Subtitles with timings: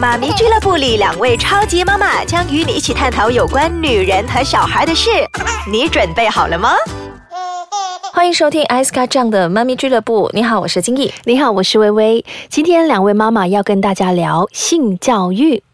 [0.00, 5.10] 妈咪俱乐部里，两位超级妈妈将与你一起探讨有关女人和小孩的事。
[5.68, 6.70] 你准备好了吗？
[8.12, 10.30] 欢迎收听艾斯卡这样的妈咪俱乐部。
[10.32, 11.12] 你好，我是金毅。
[11.24, 12.24] 你好，我是微微。
[12.48, 15.64] 今天两位妈妈要跟大家聊性教育。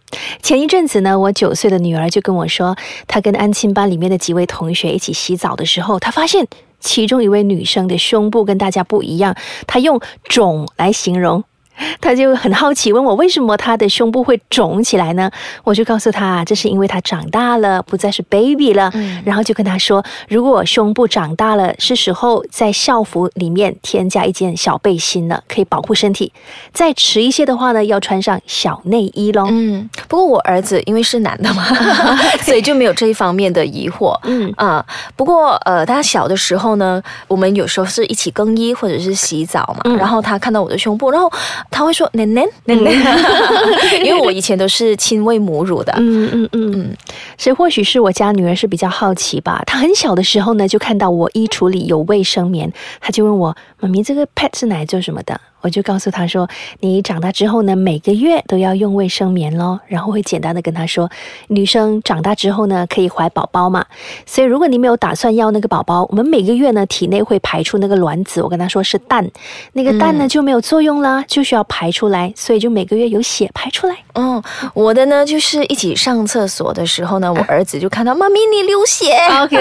[0.42, 2.74] 前一阵子呢，我九岁的女儿就跟我说，
[3.06, 6.46] 她跟安亲班里面的几位同学一起洗澡的时候，她发现
[6.80, 9.36] 其中一位女生的胸部跟大家不一样，
[9.66, 11.44] 她用肿来形容。
[12.00, 15.30] 他就很好奇，问我为什么他的胸部会肿起来呢？
[15.64, 18.92] 我就告诉他，这是因为他长大了，不再是 baby 了。
[19.24, 26.32] 然后就跟他说，如果胸部长大了，是时候在校服里面添加一件小背心了，可以保护身体。
[26.72, 29.46] 再迟一些的话呢，要穿上小内衣喽。
[29.50, 31.64] 嗯，不过我儿子因为是男的嘛，
[32.42, 34.18] 所以就没有这一方面的疑惑。
[34.24, 34.84] 嗯啊，
[35.16, 41.30] 不过呃，他小的时候呢，我们有时候是一起更衣或者是洗澡嘛，然后他看到我的胸部，然后。
[41.70, 42.90] 他会说奶奶奶奶，
[44.04, 45.92] 因为我以前都是亲喂母乳的。
[45.98, 46.96] 嗯嗯嗯嗯，
[47.36, 49.62] 所以或许是我家女儿是比较好奇吧。
[49.66, 55.40] 她很小的时候呢，就看到我衣橱里有卫生棉，她就问我妈咪这个 pad 是来做什么的？
[55.64, 56.46] 我就告诉他说
[56.80, 59.80] ：“你长大之后呢，每个月都要用卫生棉咯。
[59.86, 61.10] 然后会简单的跟他说，
[61.48, 63.82] 女生长大之后呢，可以怀宝宝嘛。
[64.26, 68.42] 所以如果你没有打算要那个宝宝，我们每个月呢，体内会排出那个卵子。
[68.42, 69.26] 我跟他说是蛋，
[69.72, 73.96] 那个蛋呢就没有作用啦，就需要排出来，所以就每个月有血排出来。
[74.12, 74.42] 嗯，
[74.74, 79.56] 我的呢就是一起上厕所的时候呢，我儿子就看到妈咪你流血，OK，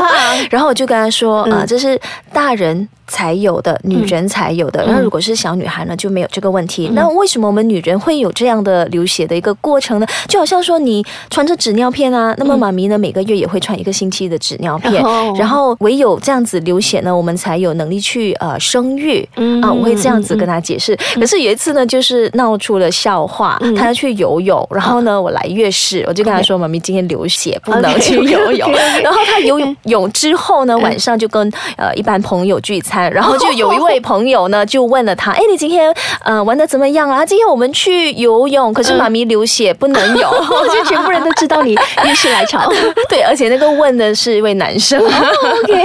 [0.50, 2.00] 然后我就跟他说啊，这是
[2.32, 6.88] 大人。”才有的女人才有的，那如果是小女孩呢，就没有这个问题。
[6.94, 10.06] 那为什么我们女人会有这样的流血的一个过程呢？
[10.26, 14.94] 就好像说你穿着纸尿片啊，那么妈咪呢每个月也会穿一个星期的纸尿片，
[15.36, 19.22] 然后唯有这样子流血呢，我们才有能力去呃生育
[19.62, 19.70] 啊。
[19.70, 20.96] 我会这样子跟她解释。
[21.16, 28.72] 可是有一次呢，就是闹出了笑话，她要去游泳，然后呢我来月事，我就跟她说妈咪今天流血不能 去游泳。
[29.02, 33.01] 然后她游泳之后呢，晚上就跟呃一般朋友聚餐。
[33.10, 37.24] 然后就 有一位朋友呢，就问了他：“哎，你今天呃玩的怎么样啊？
[37.24, 40.30] 今天我们去游泳，可是妈咪流血不能游，
[40.72, 41.72] 就全部人都知道你
[42.04, 42.70] 浴室来潮。
[43.08, 45.00] 对，而且那个问的是一位男生。
[45.00, 45.84] OK，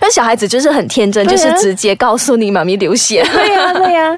[0.00, 3.22] 那小孩子就是很天真，就是直接告诉你妈咪流血。
[3.32, 4.16] 对呀，对呀。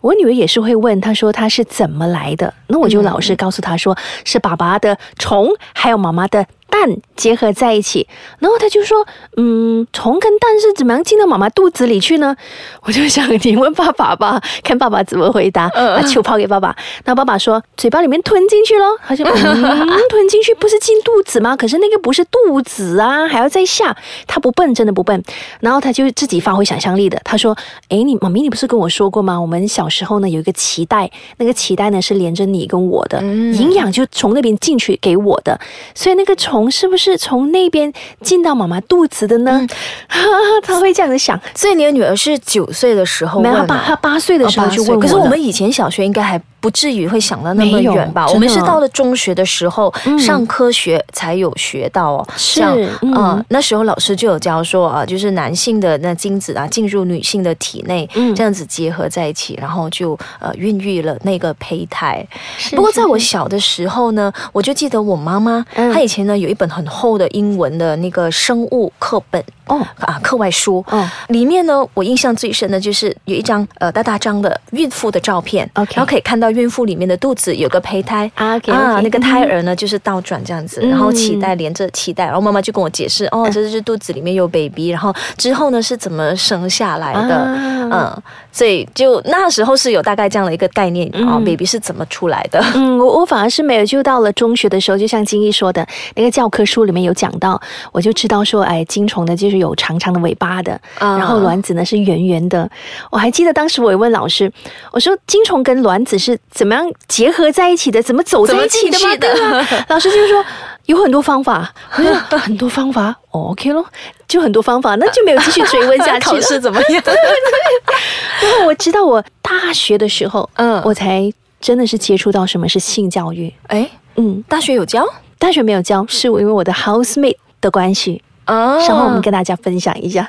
[0.00, 2.54] 我女儿也是会问，她说她是怎么来的？
[2.68, 6.46] 那我就老实告诉她说，是爸爸的虫，还有妈妈的。
[6.70, 8.06] 蛋结合在一起，
[8.38, 9.06] 然后他就说
[9.36, 12.36] ：“嗯，虫跟蛋是怎么样进到妈妈肚子里去呢？”
[12.82, 15.68] 我就想你问爸爸吧，看爸爸怎么回答。
[15.68, 18.98] 把球抛给爸爸，那爸爸说：“嘴巴里面吞进去咯。
[19.06, 19.24] 他就
[20.10, 21.56] 吞进去，不是进肚子吗？
[21.56, 23.96] 可是那个不是肚子啊，还要再下。
[24.26, 25.22] 他不笨，真的不笨。
[25.60, 27.56] 然后他就自己发挥想象力的，他说
[27.88, 29.40] ：“哎，你妈咪，你不是跟我说过吗？
[29.40, 35.58] 我们小时候呢有一个脐带，那个脐带呢是连着你跟我的，营养就从那边进去给我的，
[35.94, 37.92] 所以那个虫。”虫是不是从那边
[38.22, 39.66] 进到妈妈肚子的呢？
[40.62, 41.40] 他会这样子想。
[41.54, 44.98] 所以你的女儿是九岁的时候问，他八她八岁的时候就问。
[44.98, 46.40] 可是我们以前小学应该还。
[46.60, 48.26] 不至于会想到那么远吧？
[48.28, 52.28] 我们是到了中学的时候上科学才有学到哦。
[52.36, 52.62] 是
[53.02, 62.26] 嗯，那时候老师就有教说啊，就是男性的那精子啊进入女性的体内，这样子结合在一起，然后就呃孕育了那个胚胎。
[62.70, 69.86] 不过在我小的时候呢，我就记得我妈妈她以前呢有一本很厚的英文的那个生物课本哦。
[70.00, 76.48] 啊课外书哦，里面呢我印象最深的就是有一张呃大大张的孕妇的照片，OK，然后可以看到。
[76.48, 78.28] 孕妇里面的肚子有个胚胎。
[78.34, 88.22] 啊，啊，那个胎儿呢就是倒转这样子，然后脐带连着脐带，然后妈妈就跟我解释，哦，这是肚子里面有 baby，然后之后呢是怎么生下来的，嗯，
[88.52, 92.62] 所以就那时候是有大概这样的一个概念啊，baby 是怎么出来的？
[92.74, 97.60] 嗯，我我反而是没有，就到了中学的时候，就像金毅说的那个教科书里面有讲到，
[97.92, 102.68] 我就知道说，哎，金虫呢就是有长长的尾巴的，然后卵子呢是圆圆的。
[103.10, 104.52] 我还记得当时我也问老师，
[104.92, 106.38] 我说金虫跟卵子是。
[106.50, 108.02] 怎么样结合在一起的？
[108.02, 109.66] 怎么走在一起的吗？
[109.88, 110.44] 老师就是说
[110.88, 113.84] 有很多方法， 很多方法，OK 咯，
[114.26, 116.24] 就很多方法，那就没有继续追问下去。
[116.30, 117.02] 考试怎么样？
[118.42, 121.30] 然后我知道我大学的时候，嗯，我才
[121.60, 123.52] 真的是接触到什么是性教育。
[123.66, 125.06] 哎，嗯，大学有教？
[125.38, 128.22] 大学没有教，是因为我的 housemate 的关系。
[128.46, 130.26] 哦，稍后我们跟大家分享一下。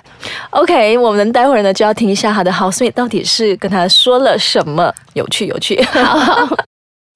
[0.50, 5.82] OK，我们待会儿呢就要听一下他的 housemate 到底是跟他说了什么，有趣有趣。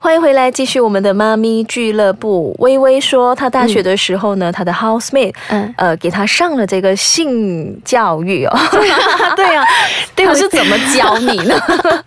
[0.03, 2.53] 欢迎回来，继续我们的妈咪俱乐部。
[2.59, 8.51] 微微说，她大学的时候呢，她的 housemate，嗯呃，给她上了这个性教育哦。
[9.37, 9.65] 对啊，
[10.13, 11.57] 对我是怎么教你呢？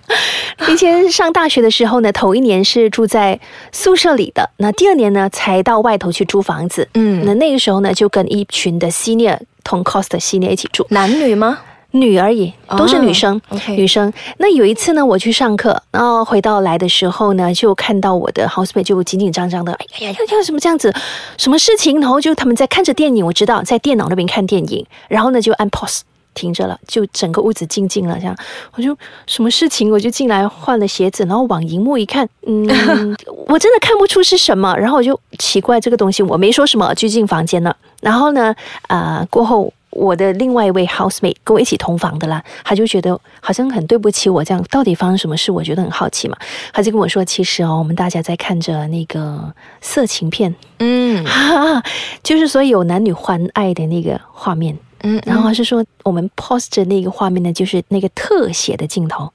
[0.69, 3.41] 以前上大学的时候呢，头一年是住在
[3.73, 6.87] 宿舍里的，那第二年呢才到外头去租房子。
[6.93, 10.87] 嗯那那个时候呢，就跟一群的 senior 同 cost 的 senior 一起住。
[10.91, 11.61] 男女吗？
[12.01, 13.41] 女而已，都是女生。
[13.69, 14.13] 女生。
[14.39, 20.95] 那有一次呢，我去上课，然后回到来的时候呢，就看到我的 housemate 就紧紧张张的，哎呀，要要什么这样子，
[21.37, 22.01] 什么事情？
[22.01, 26.01] 然后就他们在看着电影，我知道在电脑那边看电影，然后呢就按 pause。
[26.35, 28.37] 停着了，就整个屋子静静了，这样
[28.75, 28.95] 我就
[29.27, 32.69] 什么事情，我就进来换了鞋子，然后往荧幕一看，嗯，
[33.49, 37.75] 我真的看不出是什么，然后我就奇怪这个东西，我没说什么，就进房间了。
[38.03, 38.55] 然后呢，
[38.89, 45.51] 呃，过后我的另外一位 housemate 跟我一起同房的啦，他就觉得好像很对不起我，这样到底发生什么事？
[45.51, 46.37] 我觉得很好奇嘛，
[46.73, 51.83] 他就跟我说，其实哦，我们大家在看着那个色情片，嗯哈哈，
[52.23, 54.77] 就是所以有男女欢爱的那个画面。
[55.03, 59.31] 嗯，然后还是说，我们 post 着那个画面呢，就是那个特写的镜头。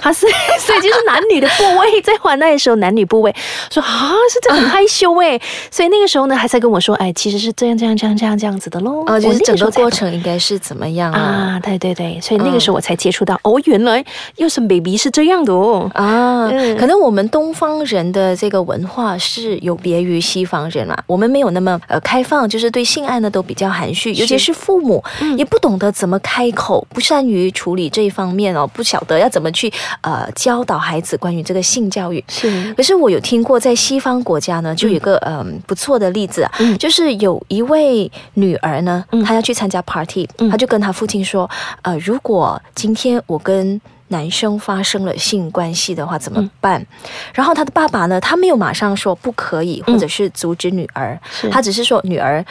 [0.00, 0.26] 他 是，
[0.60, 3.34] 所以就是男女的部位，在欢爱的时候，男女部位。
[3.70, 5.40] 说啊，是这很害羞哎，
[5.70, 9.04] 所以那个时候呢，还在跟我说，哎，其实是这样这样这样这样这样子的喽。
[9.06, 11.20] 啊，就我是整个过程应该是怎么样啊？
[11.20, 14.04] 啊，对对对，所以那个时候我才接触到，哦，原来
[14.36, 15.90] 又生 baby 是这样的哦。
[15.94, 16.76] 啊，嗯。
[16.76, 25.02] 可能我们东方人的这个文化是有别于西方人啦，我们没有那么呃开放，就是对性爱呢都比较含蓄，尤其是父母、
[25.36, 29.67] 也不懂得怎么开口，不善于处理这一方面哦，不晓得要怎么去
[30.02, 32.22] 呃教导孩子关于这个性教育。
[32.28, 36.76] 是，可是我有听过，在西方国家呢，就有一个嗯、不错的例子啊，嗯。
[36.78, 39.22] 就是有一位女儿呢，嗯。
[39.24, 40.48] 她要去参加 party，、嗯。
[40.50, 41.48] 她就跟她父亲说，
[41.82, 46.84] 呃，如果今天我跟男生发生了性关系的话怎么办？
[47.34, 51.50] 然后她的爸爸呢，他没有马上说不可以，或者是阻止女儿，是。
[51.50, 52.44] 他只是说女儿，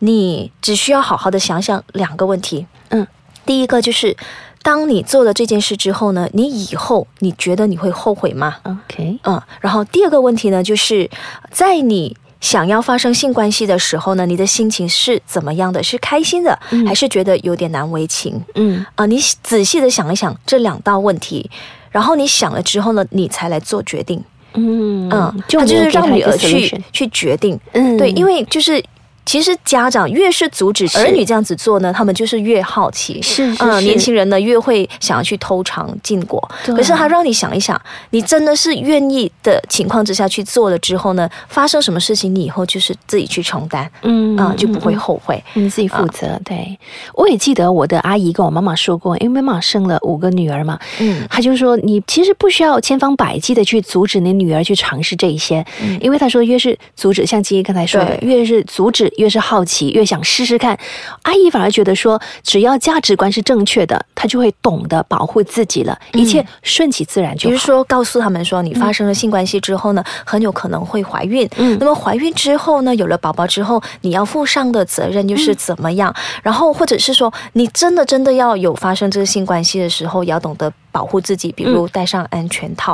[0.00, 3.06] 你只需要好好的想想两个问题，嗯，
[3.46, 4.16] 第一个就是。
[4.64, 11.08] 当你做了这件事之后呢，你以后你觉得你会后悔吗？OK，嗯，然后第二个问题呢，就是
[11.50, 15.82] 在你想要发生性关系的时候呢，你的心情是怎么样的？
[15.82, 18.42] 是开心的，嗯还是觉得有点难为情？
[18.54, 21.50] 嗯啊、你仔细的想一想这两道问题，
[21.90, 24.24] 然后你想了之后呢，你才来做决定。
[24.54, 27.60] 嗯嗯，就他就是让女儿去去决定。
[27.72, 28.82] 嗯对，因为就是。
[29.26, 33.20] 其实家长越是阻止是儿女这样子做呢，他们就是越好奇。
[33.20, 36.42] 嗯，是是是年轻人呢越会想要去偷尝禁果。
[36.64, 37.80] 对可是他让你想一想，
[38.10, 45.42] 你真的是愿意的情况之下去做了之后呢，发生什么事情，你以后就是自己去承担，嗯啊、就不会后悔。
[45.54, 46.38] 你自己负责。
[46.44, 46.78] 对，
[47.14, 60.78] 我也记得我的阿姨跟我妈妈说过，因为妈妈生了五个女儿嘛，嗯她就说你其实不需要千方百计的去阻止你女儿去尝试这一些，嗯因为她说越是阻止，像金怡刚才说的，越是阻止越是好奇，越想试试看。
[61.22, 67.50] 阿姨反而觉得说，只要价值观是正确的，她就会懂得保护自己了，一切顺其自然就好。
[67.50, 71.48] 比如说，告诉他们说，你发生了性关系之后呢，很有可能会怀孕。
[71.56, 76.14] 嗯那么怀孕之后呢，有了宝宝之后，你要负上的责任又是怎么样？
[76.42, 82.92] 然后或者是说，你真的真的要有发生这个性关系的时候，也要懂得保护自己，比如戴上安全套。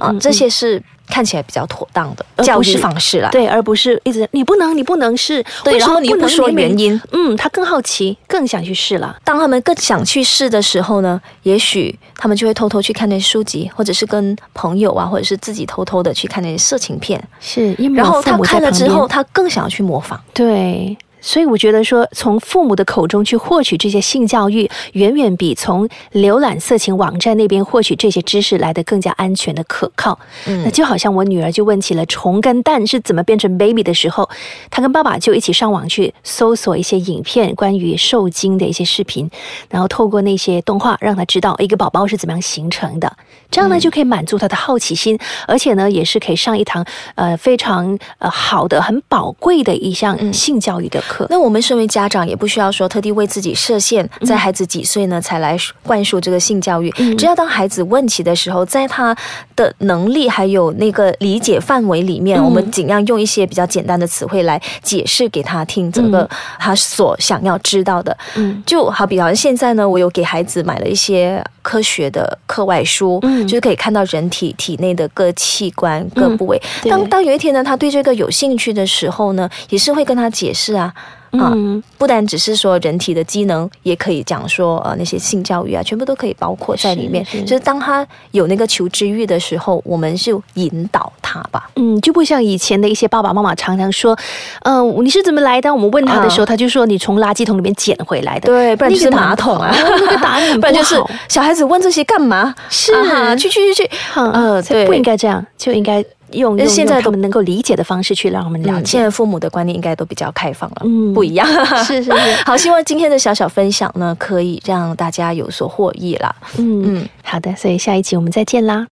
[0.00, 3.28] 啊、这些是看起来比较妥当的教育方式啦。
[3.30, 9.14] 对，而不是一直你不能，你不能试，对为什么然后你不能说原因嗯，他更好奇，更想去试了。
[9.22, 17.22] 当他们更想去试的时候呢，也许他们就会偷偷去看那些书籍，或者是跟朋友啊，或者是自己偷偷的去看那些色情片。
[17.40, 20.18] 是，因为然后他看了之后，他更想要去模仿。
[20.32, 20.96] 对。
[21.24, 30.18] 所以我觉得说，从父母的口中去获取这些性教育，远远比从浏览色情网站那边获取这些知识来的更加安全的可靠。
[30.46, 34.28] 嗯那就好像我女儿就问起了虫跟蛋是怎么变成 baby 的时候，
[34.70, 39.30] 她跟爸爸就一起上网去搜索一些影片，关于受精的一些视频，
[39.70, 43.10] 然后透过那些动画让她知道一个宝宝是怎么样形成的。
[43.50, 51.13] 这样呢，就可以满足她的好奇心，而且呢，也是可以上一堂呃非常呃好的、很宝贵的一项性教育的课。
[51.30, 56.92] 那我们身为家长，也不需要说特地为自己设限，在孩子几岁呢才来灌输这个性教育。
[56.98, 59.16] 嗯只要当孩子问起的时候，在他
[59.54, 66.28] 的能力还有那个理解范围里面，嗯我们尽量用一些比较简单的词汇来解释给他听，整个
[66.58, 68.16] 他所想要知道的。
[68.36, 76.60] 嗯就好比好像现在呢，我有给孩子买了一些科学的课外书，嗯就是可以看到人体体内的各器官、各部位。
[76.82, 80.92] 对当当有一天呢，他对这个有兴趣的时候呢，也是会跟他解释啊。
[81.38, 87.24] 啊，嗯不单只是说人体的机能，也可以讲说呃那些性教育啊，全部都可以包括在里面。
[87.24, 91.70] 是是就是当他有那个求知欲的时候，我们就引导他吧。
[91.76, 94.16] 嗯，就不像以前的一些爸爸妈妈常常说，
[94.62, 95.72] 嗯、你是怎么来的？
[95.74, 98.46] 我们问他的时候，他就说你从垃圾桶里面捡回来的。
[98.46, 100.94] 对，不然就是马桶啊，哦 那个答案很不然就是
[101.28, 102.54] 小孩子问这些干嘛？
[102.68, 108.92] 是啊去去去去，嗯呃，对，不应该这样，就应该用用现在都用他们能够理解的方式去让我们了嗯，解。
[108.92, 111.46] 现在父母的观念应该都比较开放了，嗯不一样。
[111.84, 112.12] 是 是是，
[112.44, 116.34] 好，希望今天的小小分享呢，可以让大家有所获益啦。
[116.58, 118.82] 嗯嗯好的，所以下一集我们再见啦。